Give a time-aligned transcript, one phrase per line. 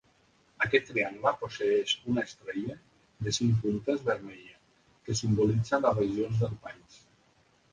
[0.67, 2.77] Aquest triangle posseeix una estrella
[3.27, 4.57] de cinc puntes vermella,
[5.07, 6.99] que simbolitza les regions del país.